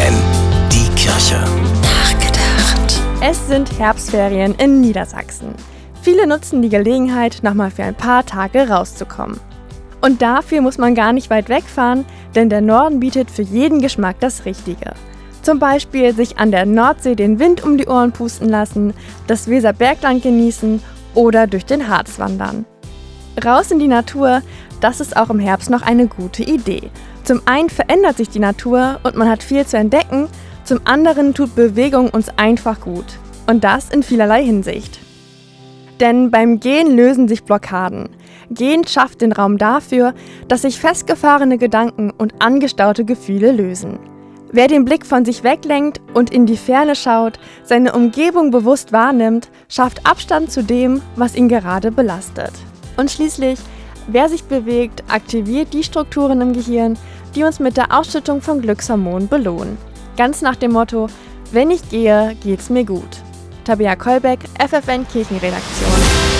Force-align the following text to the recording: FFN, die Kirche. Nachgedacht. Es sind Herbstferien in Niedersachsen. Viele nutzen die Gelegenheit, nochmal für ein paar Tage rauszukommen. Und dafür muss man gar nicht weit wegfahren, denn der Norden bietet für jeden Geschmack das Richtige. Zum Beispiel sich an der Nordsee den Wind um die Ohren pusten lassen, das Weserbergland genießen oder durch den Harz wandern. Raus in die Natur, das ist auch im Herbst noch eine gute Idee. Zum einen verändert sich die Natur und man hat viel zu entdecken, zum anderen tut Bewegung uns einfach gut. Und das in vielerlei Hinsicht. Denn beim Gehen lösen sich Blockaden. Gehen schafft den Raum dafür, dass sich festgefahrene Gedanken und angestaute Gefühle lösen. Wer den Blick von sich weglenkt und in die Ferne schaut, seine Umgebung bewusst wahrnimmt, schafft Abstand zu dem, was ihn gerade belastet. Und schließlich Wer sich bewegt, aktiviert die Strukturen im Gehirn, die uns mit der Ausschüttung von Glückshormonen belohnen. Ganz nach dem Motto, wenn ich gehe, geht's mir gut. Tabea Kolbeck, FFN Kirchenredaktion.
FFN, 0.00 0.14
die 0.72 0.88
Kirche. 0.94 1.36
Nachgedacht. 1.82 3.00
Es 3.20 3.48
sind 3.48 3.78
Herbstferien 3.78 4.54
in 4.54 4.80
Niedersachsen. 4.80 5.54
Viele 6.00 6.26
nutzen 6.26 6.62
die 6.62 6.70
Gelegenheit, 6.70 7.40
nochmal 7.42 7.70
für 7.70 7.84
ein 7.84 7.94
paar 7.94 8.24
Tage 8.24 8.68
rauszukommen. 8.68 9.38
Und 10.00 10.22
dafür 10.22 10.62
muss 10.62 10.78
man 10.78 10.94
gar 10.94 11.12
nicht 11.12 11.28
weit 11.28 11.50
wegfahren, 11.50 12.06
denn 12.34 12.48
der 12.48 12.62
Norden 12.62 13.00
bietet 13.00 13.30
für 13.30 13.42
jeden 13.42 13.82
Geschmack 13.82 14.16
das 14.20 14.46
Richtige. 14.46 14.94
Zum 15.42 15.58
Beispiel 15.58 16.14
sich 16.14 16.38
an 16.38 16.50
der 16.50 16.64
Nordsee 16.64 17.14
den 17.14 17.38
Wind 17.38 17.62
um 17.62 17.76
die 17.76 17.86
Ohren 17.86 18.12
pusten 18.12 18.48
lassen, 18.48 18.94
das 19.26 19.48
Weserbergland 19.48 20.22
genießen 20.22 20.82
oder 21.14 21.46
durch 21.46 21.66
den 21.66 21.88
Harz 21.88 22.18
wandern. 22.18 22.64
Raus 23.44 23.70
in 23.70 23.78
die 23.78 23.88
Natur, 23.88 24.40
das 24.80 25.00
ist 25.00 25.16
auch 25.16 25.28
im 25.28 25.38
Herbst 25.38 25.68
noch 25.68 25.82
eine 25.82 26.06
gute 26.06 26.42
Idee. 26.42 26.90
Zum 27.30 27.42
einen 27.44 27.70
verändert 27.70 28.16
sich 28.16 28.28
die 28.28 28.40
Natur 28.40 28.98
und 29.04 29.14
man 29.14 29.28
hat 29.28 29.44
viel 29.44 29.64
zu 29.64 29.76
entdecken, 29.76 30.26
zum 30.64 30.80
anderen 30.84 31.32
tut 31.32 31.54
Bewegung 31.54 32.10
uns 32.10 32.28
einfach 32.30 32.80
gut. 32.80 33.04
Und 33.46 33.62
das 33.62 33.88
in 33.88 34.02
vielerlei 34.02 34.44
Hinsicht. 34.44 34.98
Denn 36.00 36.32
beim 36.32 36.58
Gehen 36.58 36.96
lösen 36.96 37.28
sich 37.28 37.44
Blockaden. 37.44 38.08
Gehen 38.50 38.84
schafft 38.84 39.20
den 39.20 39.30
Raum 39.30 39.58
dafür, 39.58 40.12
dass 40.48 40.62
sich 40.62 40.80
festgefahrene 40.80 41.56
Gedanken 41.56 42.10
und 42.10 42.42
angestaute 42.42 43.04
Gefühle 43.04 43.52
lösen. 43.52 44.00
Wer 44.50 44.66
den 44.66 44.84
Blick 44.84 45.06
von 45.06 45.24
sich 45.24 45.44
weglenkt 45.44 46.00
und 46.14 46.30
in 46.30 46.46
die 46.46 46.56
Ferne 46.56 46.96
schaut, 46.96 47.38
seine 47.62 47.92
Umgebung 47.92 48.50
bewusst 48.50 48.90
wahrnimmt, 48.90 49.50
schafft 49.68 50.04
Abstand 50.04 50.50
zu 50.50 50.64
dem, 50.64 51.00
was 51.14 51.36
ihn 51.36 51.48
gerade 51.48 51.92
belastet. 51.92 52.50
Und 52.96 53.08
schließlich 53.08 53.60
Wer 54.12 54.28
sich 54.28 54.42
bewegt, 54.42 55.04
aktiviert 55.08 55.72
die 55.72 55.84
Strukturen 55.84 56.40
im 56.40 56.52
Gehirn, 56.52 56.98
die 57.34 57.44
uns 57.44 57.60
mit 57.60 57.76
der 57.76 57.96
Ausschüttung 57.96 58.40
von 58.42 58.60
Glückshormonen 58.60 59.28
belohnen. 59.28 59.78
Ganz 60.16 60.42
nach 60.42 60.56
dem 60.56 60.72
Motto, 60.72 61.08
wenn 61.52 61.70
ich 61.70 61.88
gehe, 61.88 62.36
geht's 62.42 62.70
mir 62.70 62.84
gut. 62.84 63.22
Tabea 63.64 63.96
Kolbeck, 63.96 64.40
FFN 64.58 65.06
Kirchenredaktion. 65.06 66.39